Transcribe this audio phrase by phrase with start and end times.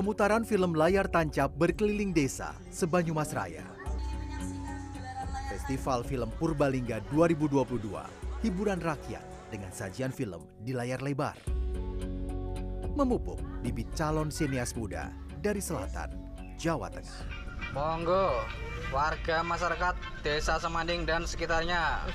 [0.00, 3.68] Pemutaran film layar tancap berkeliling desa Sebanyumas Raya.
[5.52, 7.84] Festival Film Purbalingga 2022,
[8.40, 9.20] hiburan rakyat
[9.52, 11.36] dengan sajian film di layar lebar.
[12.96, 15.12] Memupuk bibit calon sinias muda
[15.44, 16.16] dari selatan
[16.56, 17.20] Jawa Tengah.
[17.76, 18.40] Monggo,
[18.96, 22.08] warga masyarakat Desa Semanding dan sekitarnya.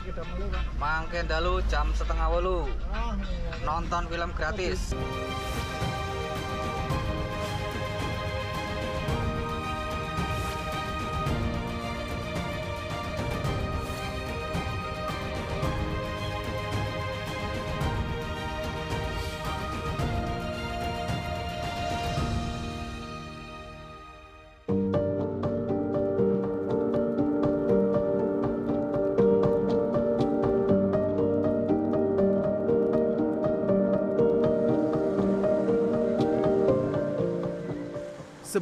[0.81, 2.65] Mangken dalu jam setengah wolu.
[3.61, 4.97] Nonton film gratis.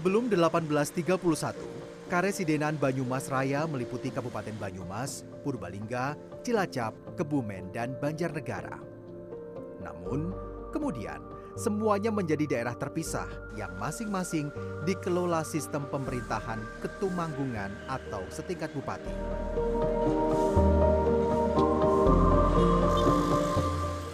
[0.03, 1.55] Sebelum 1831,
[2.11, 8.83] Karesidenan Banyumas Raya meliputi Kabupaten Banyumas, Purbalingga, Cilacap, Kebumen, dan Banjarnegara.
[9.79, 10.35] Namun,
[10.75, 11.23] kemudian
[11.55, 14.51] semuanya menjadi daerah terpisah yang masing-masing
[14.83, 19.07] dikelola sistem pemerintahan ketumanggungan atau setingkat bupati.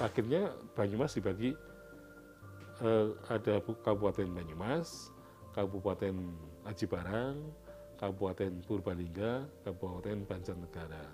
[0.05, 1.57] Akhirnya Banyumas dibagi
[2.77, 5.17] eh, ada Bu- Kabupaten Banyumas,
[5.53, 6.15] Kabupaten
[6.69, 7.35] Aji Barang,
[7.97, 11.05] Kabupaten Purbalingga, Kabupaten Banjarnegara,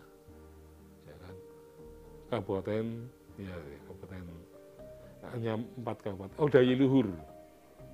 [1.08, 1.36] ya kan?
[2.30, 2.86] Kabupaten
[3.40, 3.56] ya
[3.88, 4.24] Kabupaten
[5.34, 6.36] hanya empat kabupaten.
[6.38, 7.10] Oh Dayi Luhur,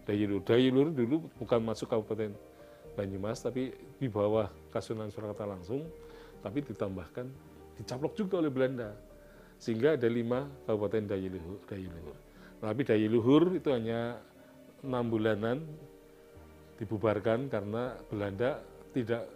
[0.04, 2.36] Dayi Luhur, Dayi Luhur dulu bukan masuk Kabupaten
[2.92, 5.88] Banyumas tapi di bawah Kasunan Surakarta langsung,
[6.44, 7.24] tapi ditambahkan
[7.80, 8.92] dicaplok juga oleh Belanda
[9.62, 11.62] sehingga ada lima kabupaten Dayi Luhur.
[11.70, 12.18] Dayi Luhur.
[12.60, 14.20] Tapi Dayi Luhur itu hanya
[14.82, 15.62] enam bulanan
[16.82, 18.58] dibubarkan karena Belanda
[18.90, 19.30] tidak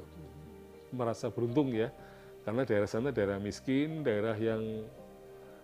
[0.90, 1.94] merasa beruntung ya,
[2.42, 4.82] karena daerah sana daerah miskin, daerah yang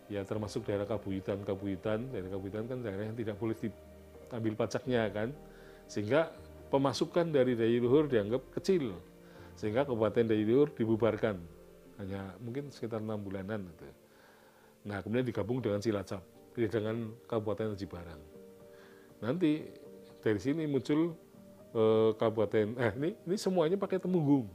[0.06, 5.34] ya termasuk daerah kabuyutan kabuyutan, daerah kabuyutan kan daerah yang tidak boleh diambil pajaknya kan,
[5.90, 6.30] sehingga
[6.69, 8.94] pemasukan dari Dayi Luhur dianggap kecil,
[9.58, 11.36] sehingga Kabupaten Dayi Luhur dibubarkan.
[12.00, 13.86] Hanya mungkin sekitar enam bulanan gitu.
[14.90, 16.24] Nah, kemudian digabung dengan Cilacap,
[16.58, 18.22] dengan Kabupaten Aji Barang.
[19.22, 19.69] Nanti
[20.24, 21.13] dari sini muncul
[21.71, 24.47] eh, Kabupaten, eh ini, ini semuanya pakai Temenggung.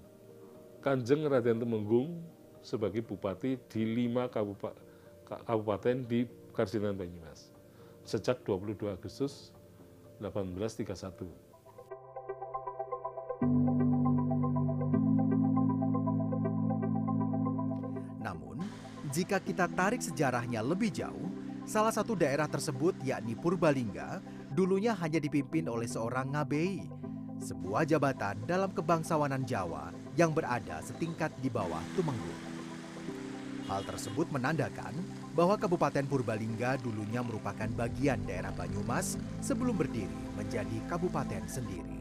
[0.81, 2.23] Kanjeng Raden Temenggung
[2.63, 4.75] sebagai bupati di lima kabupa-
[5.27, 7.51] ka- kabupaten di Karsinan Banyumas.
[8.07, 9.51] Sejak 22 Agustus
[10.23, 11.27] 1831.
[18.23, 18.63] Namun,
[19.11, 21.31] jika kita tarik sejarahnya lebih jauh,
[21.67, 24.23] salah satu daerah tersebut yakni Purbalingga
[24.57, 26.89] dulunya hanya dipimpin oleh seorang ngabei,
[27.41, 32.43] sebuah jabatan dalam kebangsawanan Jawa yang berada setingkat di bawah Tumenggung.
[33.67, 34.95] Hal tersebut menandakan
[35.35, 41.99] bahwa Kabupaten Purbalingga dulunya merupakan bagian daerah Banyumas sebelum berdiri menjadi kabupaten sendiri.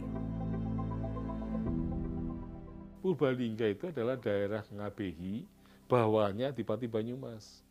[3.01, 5.45] Purbalingga itu adalah daerah Ngabehi,
[5.89, 7.65] bawahnya Dipati Banyumas.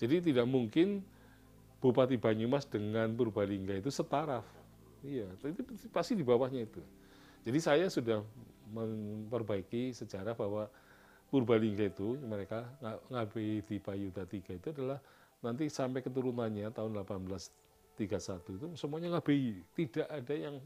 [0.00, 1.04] Jadi tidak mungkin
[1.84, 4.63] Bupati Banyumas dengan Purbalingga itu setaraf.
[5.04, 5.60] Iya, itu
[5.92, 6.80] pasti di bawahnya itu.
[7.44, 8.24] Jadi saya sudah
[8.72, 10.66] memperbaiki sejarah bahwa
[11.28, 14.98] Purbalingga itu mereka Nga- Ngabehi di Payuda III itu adalah
[15.44, 20.56] nanti sampai keturunannya tahun 1831 itu semuanya Ngabehi, tidak ada yang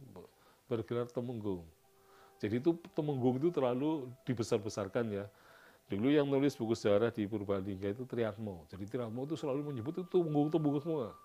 [0.71, 1.65] bergelar Temenggung.
[2.39, 5.25] Jadi itu Temenggung itu terlalu dibesar-besarkan ya.
[5.89, 8.69] Dulu yang nulis buku sejarah di Purbalingga itu Triatmo.
[8.69, 11.17] Jadi Triatmo itu selalu menyebut itu Temenggung-Temenggung semua.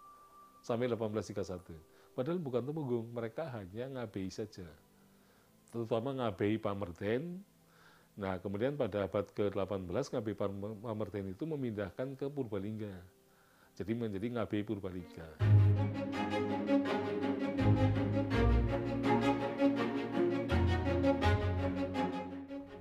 [0.63, 1.75] Sampai 1831.
[2.13, 4.69] Padahal bukan Temenggung, mereka hanya ngabei saja.
[5.73, 7.41] Terutama ngabei Pamerden.
[8.13, 12.93] Nah kemudian pada abad ke-18 ngabei Pam- Pamerden itu memindahkan ke Purbalingga.
[13.73, 15.41] Jadi menjadi ngabei Purbalingga.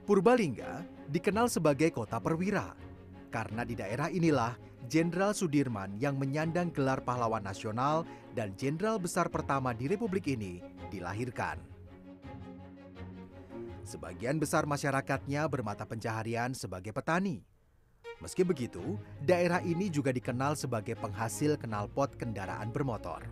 [0.04, 2.76] Purbalingga dikenal sebagai kota perwira
[3.32, 4.52] karena di daerah inilah
[4.92, 8.04] Jenderal Sudirman yang menyandang gelar pahlawan nasional
[8.36, 10.60] dan jenderal besar pertama di republik ini
[10.92, 11.56] dilahirkan.
[13.88, 17.40] Sebagian besar masyarakatnya bermata pencaharian sebagai petani.
[18.20, 23.24] Meski begitu, daerah ini juga dikenal sebagai penghasil knalpot kendaraan bermotor.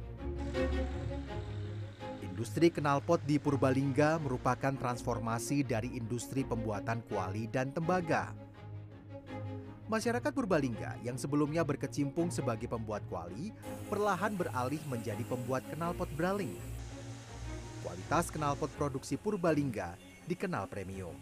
[2.25, 8.33] Industri knalpot di Purbalingga merupakan transformasi dari industri pembuatan kuali dan tembaga.
[9.91, 13.51] Masyarakat Purbalingga yang sebelumnya berkecimpung sebagai pembuat kuali,
[13.91, 16.55] perlahan beralih menjadi pembuat knalpot braling.
[17.83, 19.99] kualitas knalpot produksi Purbalingga
[20.31, 21.19] dikenal premium.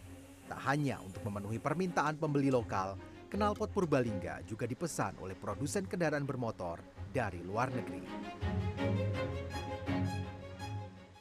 [0.52, 3.00] Tak hanya untuk memenuhi permintaan pembeli lokal,
[3.32, 8.04] knalpot Purbalingga juga dipesan oleh produsen kendaraan bermotor dari luar negeri.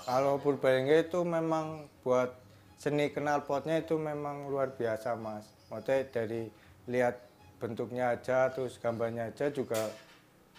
[0.03, 2.35] Kalau Purbalingga itu memang buat
[2.75, 5.47] seni knalpotnya itu memang luar biasa mas.
[5.71, 6.51] Maksudnya dari
[6.91, 7.27] lihat
[7.57, 9.89] bentuknya aja terus gambarnya aja juga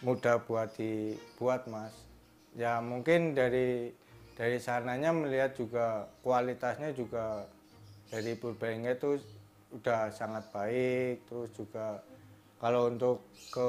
[0.03, 1.95] mudah buat dibuat mas.
[2.59, 3.95] Ya mungkin dari
[4.39, 7.43] dari sananya melihat juga kualitasnya juga
[8.09, 9.19] dari Purbalingga itu
[9.75, 12.01] udah sangat baik terus juga
[12.57, 13.21] kalau untuk
[13.53, 13.69] ke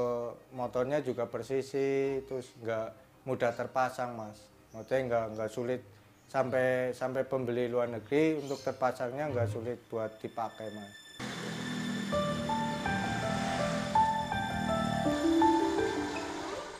[0.56, 2.88] motornya juga persisi terus nggak
[3.28, 4.40] mudah terpasang mas
[4.72, 5.82] maksudnya nggak nggak sulit
[6.32, 11.09] sampai sampai pembeli luar negeri untuk terpasangnya nggak sulit buat dipakai mas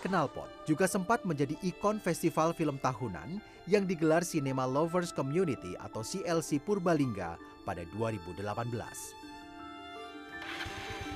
[0.10, 3.38] Knalpot juga sempat menjadi ikon festival film tahunan
[3.70, 8.42] yang digelar Cinema Lovers Community atau CLC Purbalingga pada 2018.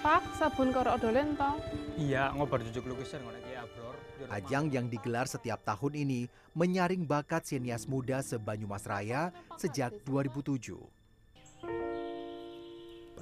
[0.05, 1.51] Pak, sabun karo odolen to?
[1.97, 3.95] Iya, ngobar jujuk lukisan ngono iki Abror.
[4.29, 11.02] Ajang yang digelar setiap tahun ini menyaring bakat sinias muda se-Banyumas Raya sejak 2007.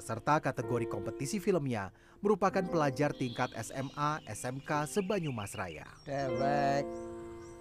[0.02, 1.94] Peserta kategori kompetisi filmnya
[2.26, 5.86] merupakan pelajar tingkat SMA, SMK se-Banyumas Raya.
[6.10, 6.90] Dewek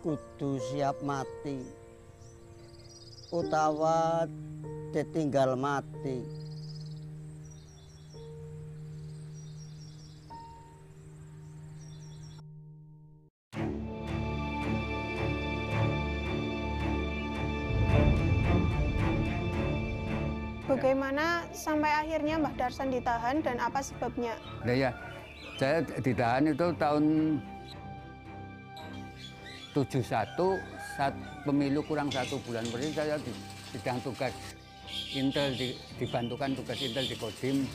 [0.00, 1.60] kudu siap mati
[3.28, 4.24] utawa
[4.88, 6.24] ditinggal mati.
[20.70, 24.38] Bagaimana sampai akhirnya Mbah Darsan ditahan dan apa sebabnya?
[24.62, 24.94] Nah ya,
[25.58, 27.04] saya ditahan itu tahun
[29.74, 30.06] 71
[30.94, 33.34] saat pemilu kurang satu bulan berarti saya di
[34.06, 34.30] tugas
[35.10, 37.66] Intel di, dibantukan tugas Intel di Kodim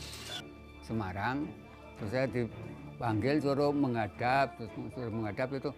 [0.80, 1.44] Semarang.
[2.00, 5.72] Terus saya dipanggil suruh menghadap, terus suruh menghadap itu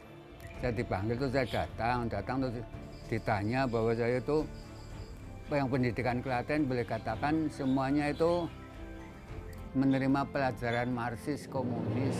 [0.61, 2.61] saya dipanggil terus saya datang, datang terus
[3.09, 4.45] ditanya bahwa saya itu
[5.55, 8.51] yang pendidikan Klaten boleh katakan semuanya itu
[9.71, 12.17] menerima pelajaran Marxis komunis.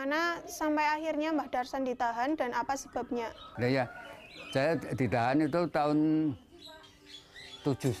[0.00, 3.36] Bagaimana sampai akhirnya Mbah Darsan ditahan dan apa sebabnya?
[3.60, 3.84] Nah ya,
[4.48, 6.32] saya ditahan itu tahun
[7.60, 8.00] 71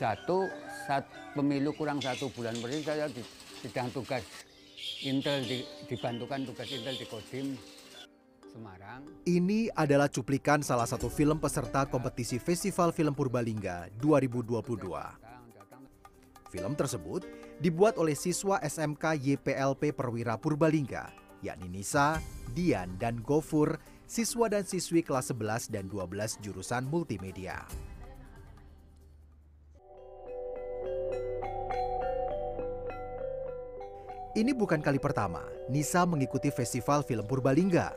[0.88, 1.04] saat
[1.36, 3.20] pemilu kurang satu bulan berarti saya di
[3.60, 4.24] bidang tugas
[5.04, 5.60] Intel di,
[5.92, 7.52] dibantukan tugas Intel di Kodim
[8.48, 9.04] Semarang.
[9.28, 14.56] Ini adalah cuplikan salah satu film peserta kompetisi Festival Film Purbalingga 2022.
[16.48, 17.28] Film tersebut
[17.60, 22.20] dibuat oleh siswa SMK YPLP Perwira Purbalingga, yakni Nisa,
[22.52, 27.64] Dian, dan Gofur, siswa dan siswi kelas 11 dan 12 jurusan multimedia.
[34.30, 37.90] Ini bukan kali pertama Nisa mengikuti Festival Film Purbalingga.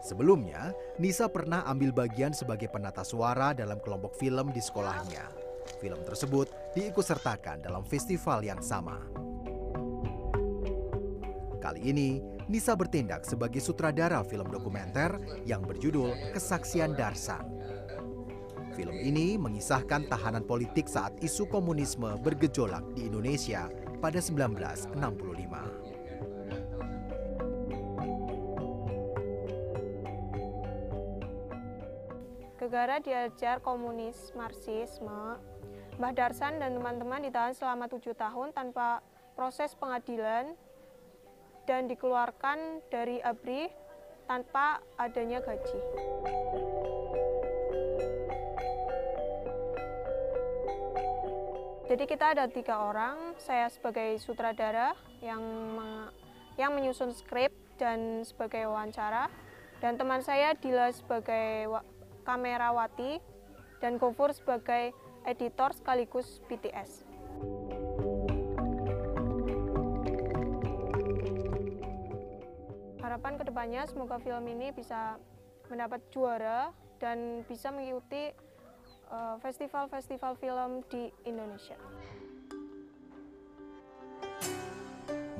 [0.00, 5.28] Sebelumnya, Nisa pernah ambil bagian sebagai penata suara dalam kelompok film di sekolahnya.
[5.84, 9.27] Film tersebut diikutsertakan dalam festival yang sama.
[11.68, 12.16] Kali ini,
[12.48, 17.44] Nisa bertindak sebagai sutradara film dokumenter yang berjudul Kesaksian Darsan.
[18.72, 23.68] Film ini mengisahkan tahanan politik saat isu komunisme bergejolak di Indonesia
[24.00, 24.96] pada 1965.
[32.64, 35.36] Gegara diajar komunis Marxisme,
[36.00, 39.04] Mbah Darsan dan teman-teman ditahan selama tujuh tahun tanpa
[39.36, 40.56] proses pengadilan
[41.68, 43.68] dan dikeluarkan dari ABRI
[44.24, 45.80] tanpa adanya gaji.
[51.88, 55.40] Jadi kita ada tiga orang, saya sebagai sutradara yang
[56.60, 59.28] yang menyusun skrip dan sebagai wawancara,
[59.80, 61.86] dan teman saya Dila sebagai wa-
[62.28, 63.20] kamerawati
[63.80, 64.92] dan Gofur sebagai
[65.24, 67.08] editor sekaligus BTS.
[73.18, 75.18] Harapan ke depannya semoga film ini bisa
[75.66, 76.70] mendapat juara
[77.02, 78.30] dan bisa mengikuti
[79.10, 81.74] eh, festival-festival film di Indonesia.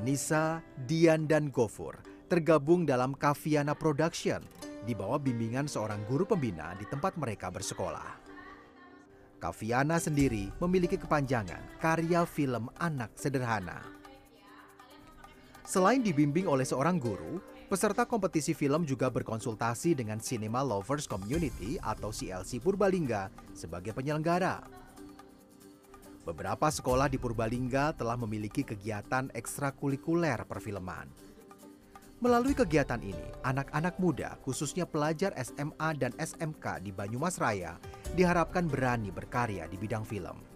[0.03, 1.95] Nisa, Dian, dan Gofur
[2.27, 4.43] tergabung dalam Kaviana Production
[4.83, 8.11] di bawah bimbingan seorang guru pembina di tempat mereka bersekolah.
[9.39, 13.79] Kaviana sendiri memiliki kepanjangan karya film anak sederhana.
[15.63, 22.09] Selain dibimbing oleh seorang guru, peserta kompetisi film juga berkonsultasi dengan Cinema Lovers Community atau
[22.09, 24.65] CLC Purbalingga sebagai penyelenggara.
[26.25, 31.05] Beberapa sekolah di Purbalingga telah memiliki kegiatan ekstrakurikuler perfilman.
[32.19, 37.79] Melalui kegiatan ini, anak-anak muda, khususnya pelajar SMA dan SMK di Banyumas Raya,
[38.17, 40.48] diharapkan berani berkarya di bidang film.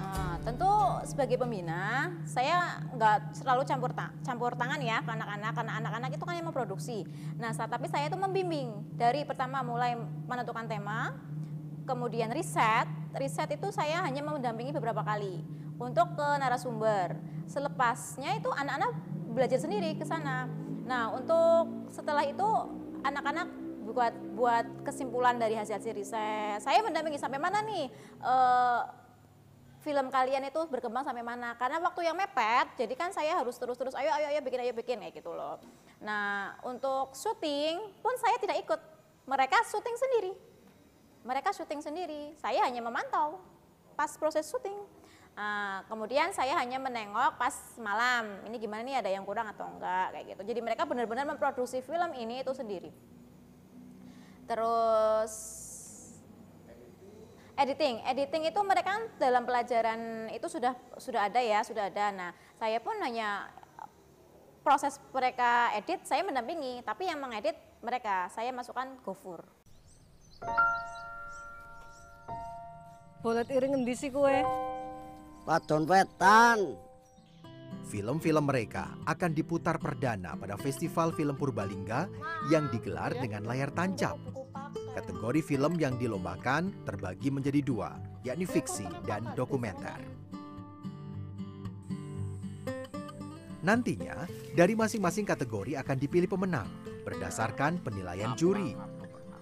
[0.00, 0.72] Nah, tentu
[1.08, 6.24] sebagai pembina, saya nggak selalu campur ta campur tangan ya ke anak-anak, karena anak-anak itu
[6.24, 6.98] kan yang memproduksi.
[7.36, 9.96] Nah, saat, tapi saya itu membimbing dari pertama mulai
[10.28, 11.16] menentukan tema,
[11.84, 12.88] kemudian riset.
[13.12, 15.44] Riset itu saya hanya mendampingi beberapa kali
[15.76, 17.18] untuk ke narasumber.
[17.44, 18.92] Selepasnya itu anak-anak
[19.32, 20.48] belajar sendiri ke sana.
[20.88, 22.48] Nah, untuk setelah itu
[23.04, 23.48] anak-anak
[23.82, 26.58] buat buat kesimpulan dari hasil-hasil riset.
[26.62, 27.90] Saya mendampingi sampai mana nih
[28.22, 28.80] eh,
[29.82, 31.58] film kalian itu berkembang sampai mana?
[31.58, 34.96] Karena waktu yang mepet, jadi kan saya harus terus-terus ayo ayo ayo bikin ayo bikin
[35.02, 35.58] kayak gitu loh.
[35.98, 38.80] Nah, untuk syuting pun saya tidak ikut.
[39.26, 40.32] Mereka syuting sendiri.
[41.22, 42.34] Mereka syuting sendiri.
[42.38, 43.38] Saya hanya memantau
[43.94, 44.78] pas proses syuting.
[45.32, 50.12] Nah, kemudian saya hanya menengok pas malam, ini gimana nih ada yang kurang atau enggak
[50.12, 50.42] kayak gitu.
[50.52, 52.90] Jadi mereka benar-benar memproduksi film ini itu sendiri.
[54.44, 55.61] Terus
[57.62, 62.10] editing, editing itu mereka kan dalam pelajaran itu sudah sudah ada ya, sudah ada.
[62.10, 63.46] Nah, saya pun hanya
[64.66, 69.42] proses mereka edit, saya mendampingi, tapi yang mengedit mereka, saya masukkan GoFur.
[73.22, 74.42] Bolet iring ngendi sih kue?
[75.46, 76.74] Wadon wetan.
[77.86, 82.10] Film-film mereka akan diputar perdana pada Festival Film Purbalingga
[82.50, 84.18] yang digelar dengan layar tancap.
[84.92, 87.96] Kategori film yang dilombakan terbagi menjadi dua,
[88.28, 89.96] yakni fiksi dan dokumenter.
[93.64, 96.68] Nantinya, dari masing-masing kategori akan dipilih pemenang
[97.08, 98.76] berdasarkan penilaian juri.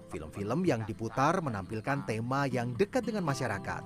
[0.07, 3.83] Film-film yang diputar menampilkan tema yang dekat dengan masyarakat.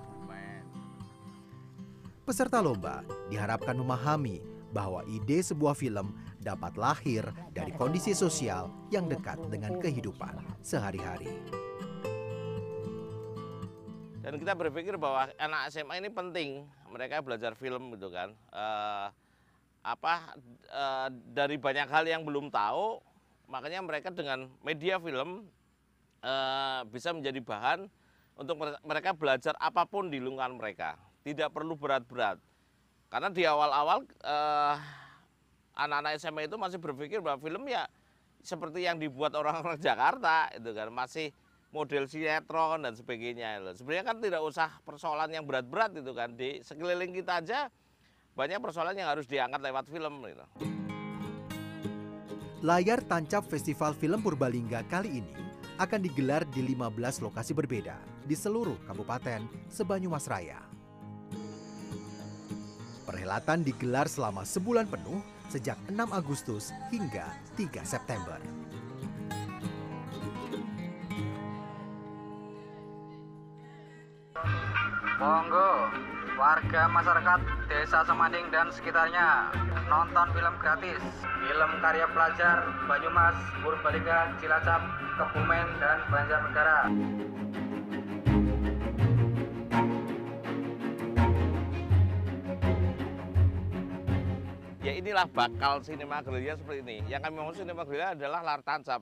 [2.26, 4.42] Peserta lomba diharapkan memahami
[4.74, 6.14] bahwa ide sebuah film
[6.46, 11.34] dapat lahir dari kondisi sosial yang dekat dengan kehidupan sehari-hari.
[14.22, 18.34] Dan kita berpikir bahwa anak SMA ini penting mereka belajar film gitu kan.
[18.54, 19.08] Eh,
[19.86, 20.38] apa
[20.70, 23.02] eh, dari banyak hal yang belum tahu,
[23.50, 25.50] makanya mereka dengan media film
[26.26, 27.90] eh, bisa menjadi bahan
[28.38, 30.98] untuk mere- mereka belajar apa pun di lingkungan mereka.
[31.26, 32.38] Tidak perlu berat-berat.
[33.10, 35.05] Karena di awal-awal eh,
[35.76, 37.86] anak-anak SMA itu masih berpikir bahwa film ya
[38.42, 41.36] seperti yang dibuat orang-orang Jakarta itu kan masih
[41.76, 43.60] model sinetron dan sebagainya.
[43.76, 47.68] Sebenarnya kan tidak usah persoalan yang berat-berat itu kan di sekeliling kita aja
[48.36, 50.46] banyak persoalan yang harus diangkat lewat film gitu.
[52.64, 55.36] Layar tancap Festival Film Purbalingga kali ini
[55.76, 60.64] akan digelar di 15 lokasi berbeda di seluruh kabupaten Sebanyumas Raya.
[63.06, 67.26] Perhelatan digelar selama sebulan penuh sejak 6 Agustus hingga
[67.58, 68.40] 3 September.
[75.16, 75.90] Monggo,
[76.36, 77.40] warga masyarakat
[77.72, 79.50] Desa Semanding dan sekitarnya
[79.88, 81.02] nonton film gratis.
[81.24, 84.82] Film karya pelajar Banyumas, Purbalingga, Cilacap,
[85.18, 86.80] Kebumen, dan Banjarnegara.
[95.16, 96.98] Inilah bakal sinema gerilya seperti ini.
[97.08, 99.00] Yang kami mau sinema gerilya adalah lar tancap.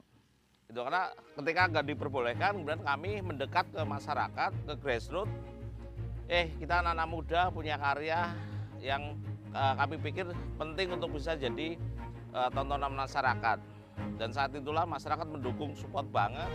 [0.69, 5.33] Itu karena ketika nggak diperbolehkan, kemudian kami mendekat ke masyarakat, ke grassroots.
[6.29, 8.29] Eh, kita anak-anak muda punya karya
[8.77, 9.17] yang
[9.57, 10.29] eh, kami pikir
[10.61, 11.81] penting untuk bisa jadi
[12.29, 13.57] eh, tontonan masyarakat.
[14.21, 16.45] Dan saat itulah masyarakat mendukung support banget.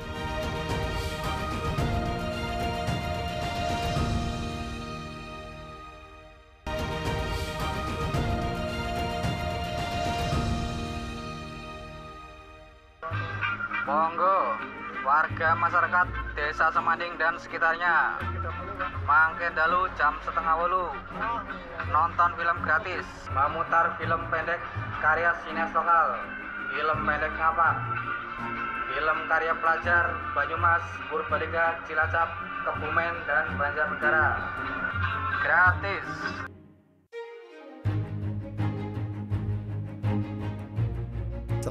[13.89, 14.53] Monggo,
[15.01, 18.21] warga masyarakat desa Semanding dan sekitarnya.
[19.09, 20.93] Mangke dalu jam setengah wolu.
[21.89, 23.09] Nonton film gratis.
[23.33, 24.61] Memutar film pendek
[25.01, 26.21] karya sinias lokal.
[26.77, 27.71] Film pendek ngapa
[28.93, 30.05] film karya pelajar
[30.37, 32.29] Banyumas Purbalingga Cilacap
[32.69, 34.29] Kebumen dan Banjarnegara.
[35.41, 36.05] Gratis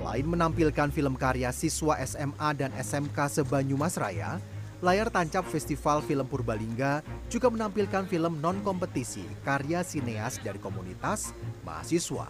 [0.08, 4.40] Selain menampilkan film karya siswa SMA dan SMK Sebanyumas Raya,
[4.80, 11.36] layar tancap Festival Film Purbalingga juga menampilkan film non-kompetisi karya sineas dari komunitas
[11.68, 12.24] mahasiswa.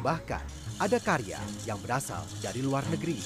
[0.00, 0.44] Bahkan,
[0.80, 1.36] ada karya
[1.68, 3.20] yang berasal dari luar negeri.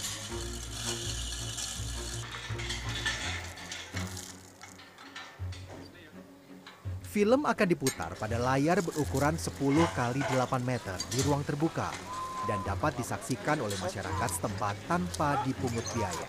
[7.06, 9.54] Film akan diputar pada layar berukuran 10
[9.94, 12.15] kali 8 meter di ruang terbuka
[12.46, 16.28] dan dapat disaksikan oleh masyarakat setempat tanpa dipungut biaya.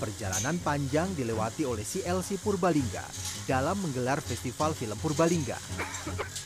[0.00, 3.04] Perjalanan panjang dilewati oleh CLC Purbalingga
[3.44, 5.60] dalam menggelar Festival Film Purbalingga.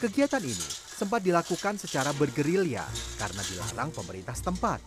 [0.02, 2.82] Kegiatan ini sempat dilakukan secara bergerilya
[3.14, 4.82] karena dilarang pemerintah setempat.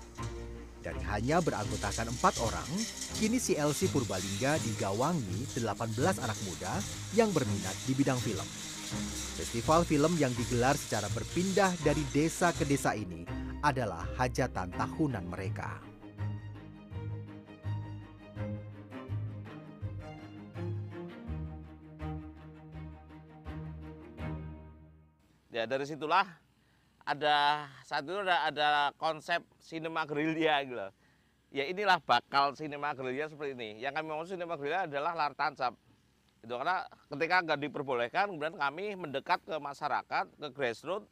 [0.83, 2.67] Dari hanya beranggotakan empat orang,
[3.15, 6.75] kini CLC Purbalingga digawangi 18 anak muda
[7.15, 8.76] yang berminat di bidang film.
[9.35, 13.27] Festival film yang digelar secara berpindah dari desa ke desa ini
[13.59, 15.83] adalah hajatan tahunan mereka.
[25.51, 26.27] Ya dari situlah
[27.01, 30.87] ada saat itu ada, ada konsep sinema gerilya gitu.
[31.49, 33.81] Ya inilah bakal sinema gerilya seperti ini.
[33.81, 35.73] Yang kami maksud sinema gerilya adalah lar tancap.
[36.47, 41.11] Itu karena ketika nggak diperbolehkan, kemudian kami mendekat ke masyarakat, ke grassroots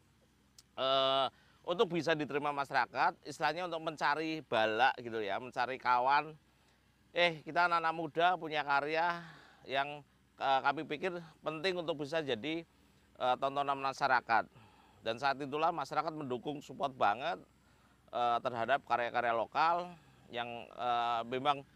[0.80, 1.28] eh,
[1.68, 6.32] untuk bisa diterima masyarakat, istilahnya untuk mencari balak gitu ya, mencari kawan.
[7.12, 9.28] Eh kita anak-anak muda punya karya
[9.68, 10.00] yang
[10.40, 12.64] eh, kami pikir penting untuk bisa jadi
[13.20, 14.48] eh, tontonan masyarakat.
[15.04, 17.38] Dan saat itulah masyarakat mendukung support banget
[18.16, 19.92] terhadap karya-karya lokal
[20.32, 21.68] yang eh, memang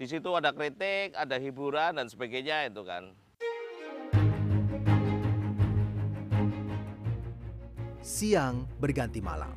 [0.00, 3.12] di situ ada kritik, ada hiburan dan sebagainya itu kan.
[8.00, 9.52] Siang berganti malam.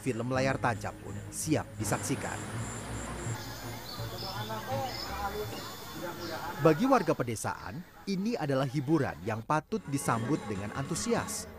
[0.00, 2.40] Film layar tancap pun siap disaksikan.
[6.64, 11.53] Bagi warga pedesaan, ini adalah hiburan yang patut disambut dengan antusias.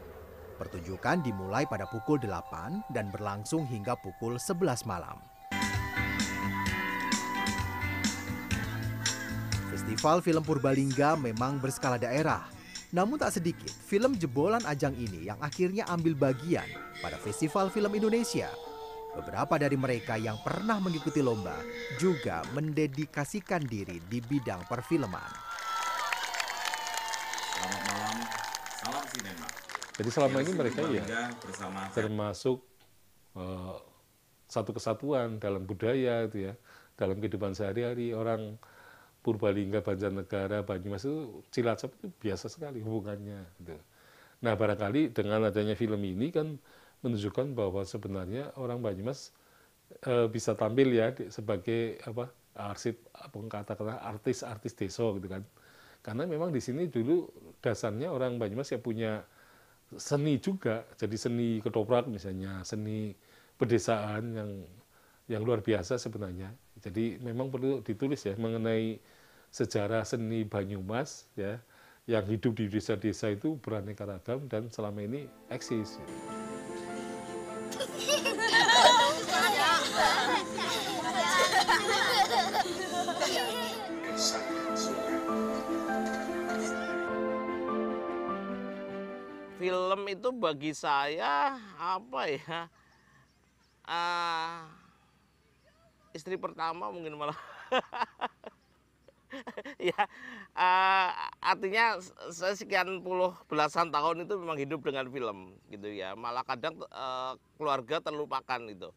[0.55, 5.19] Pertunjukan dimulai pada pukul 8 dan berlangsung hingga pukul 11 malam.
[9.75, 12.47] Festival Film Purbalingga memang berskala daerah.
[12.95, 16.63] Namun tak sedikit film jebolan ajang ini yang akhirnya ambil bagian
[17.03, 18.47] pada Festival Film Indonesia.
[19.11, 21.59] Beberapa dari mereka yang pernah mengikuti lomba
[21.99, 25.54] juga mendedikasikan diri di bidang perfilman.
[29.95, 32.59] Jadi selama ini CLC mereka ya bersama termasuk
[33.39, 33.77] eh,
[34.45, 36.53] satu kesatuan dalam budaya itu ya,
[36.95, 38.55] dalam kehidupan sehari-hari orang
[39.25, 43.41] Purbalingga, Banjarnegara, Banyumas itu Cilacap itu biasa sekali hubungannya.
[43.57, 43.73] Gitu.
[44.45, 46.61] Nah barangkali dengan adanya film ini kan
[47.01, 49.33] menunjukkan bahwa sebenarnya orang Banyumas
[50.05, 55.41] eh, bisa tampil ya di- sebagai apa arsip apa katakanlah artis-artis desa gitu kan.
[56.05, 57.25] Karena memang di sini dulu
[57.65, 59.25] dasarnya orang Banyumas ya punya
[59.97, 63.15] seni juga, jadi seni ketoprak misalnya, seni
[63.55, 64.51] pedesaan yang
[65.25, 66.53] yang luar biasa sebenarnya.
[66.77, 69.01] Jadi memang perlu ditulis ya mengenai
[69.49, 71.57] sejarah seni Banyumas ya
[72.05, 75.97] yang hidup di desa-desa itu beraneka ragam dan selama ini eksis.
[89.65, 92.69] Film itu bagi saya apa ya?
[93.81, 94.69] ah,
[96.13, 97.33] istri pertama mungkin malah.
[99.89, 100.05] ya,
[100.53, 101.97] ah, artinya
[102.29, 106.13] saya sekian puluh belasan tahun itu memang hidup dengan film gitu ya.
[106.13, 108.93] Malah kadang eh, keluarga terlupakan itu.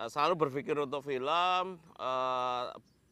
[0.00, 2.64] Eh, selalu berpikir untuk film, eh,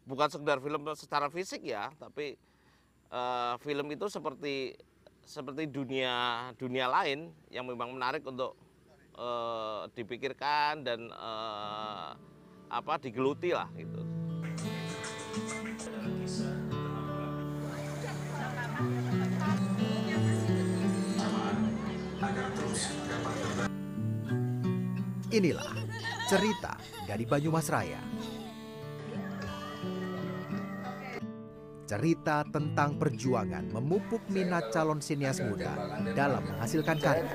[0.09, 2.41] bukan sekedar film secara fisik ya, tapi
[3.13, 4.73] eh, film itu seperti
[5.27, 8.55] seperti dunia dunia lain yang memang menarik untuk
[9.19, 12.15] uh, dipikirkan dan uh,
[12.71, 14.07] apa digeluti lah gitu.
[25.35, 25.69] Inilah
[26.31, 27.99] cerita dari Banyumas Raya.
[31.87, 35.71] Cerita tentang perjuangan memupuk minat calon sinias muda
[36.19, 37.31] dalam menghasilkan karya.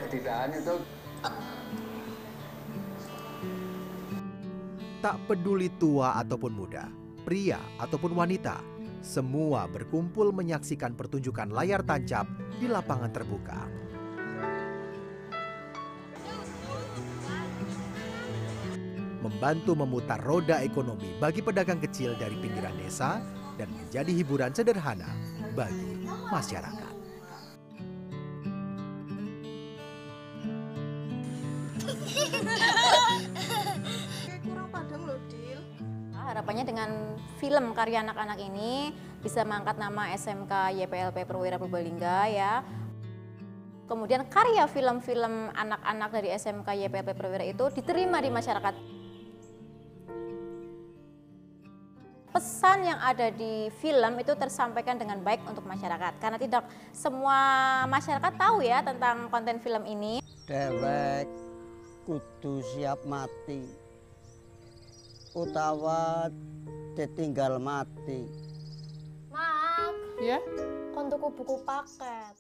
[5.00, 6.92] Tak peduli tua ataupun muda,
[7.24, 8.60] pria ataupun wanita,
[9.00, 12.28] semua berkumpul menyaksikan pertunjukan layar tancap
[12.60, 13.72] di lapangan terbuka.
[19.24, 25.06] Membantu memutar roda ekonomi bagi pedagang kecil dari pinggiran desa dan menjadi hiburan sederhana
[25.54, 26.94] bagi masyarakat.
[34.42, 35.62] Kurang padang loh, Dil.
[36.18, 36.90] Harapannya dengan
[37.38, 42.66] film karya anak-anak ini bisa mengangkat nama SMK YPLP Perwira Purbalingga ya.
[43.86, 48.74] Kemudian karya film-film anak-anak dari SMK YPLP Perwira itu diterima di masyarakat.
[52.32, 56.64] Pesan yang ada di film itu tersampaikan dengan baik untuk masyarakat karena tidak
[56.96, 57.36] semua
[57.92, 60.24] masyarakat tahu ya tentang konten film ini.
[60.48, 61.28] Dewek
[62.08, 63.68] kudu siap mati
[65.36, 66.32] utawa
[66.96, 68.24] ditinggal mati.
[69.28, 69.92] Mak,
[70.24, 70.40] Ya?
[70.96, 72.36] kon tuku buku paket.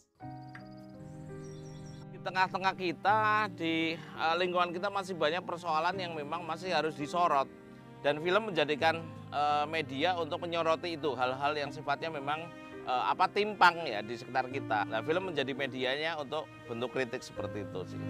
[2.15, 7.51] Di tengah-tengah kita, di eh, lingkungan kita masih banyak persoalan yang memang masih harus disorot.
[7.99, 12.45] Dan film menjadikan eh, media untuk menyoroti itu, hal-hal yang sifatnya memang
[12.85, 14.85] eh, apa timpang ya di sekitar kita.
[14.91, 18.01] Nah, film menjadi medianya untuk bentuk kritik seperti itu sih.